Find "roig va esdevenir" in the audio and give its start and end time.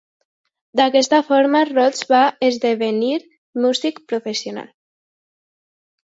1.69-3.19